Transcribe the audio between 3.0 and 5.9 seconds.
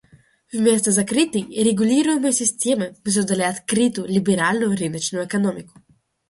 мы создали открытую, либеральную рыночную экономику.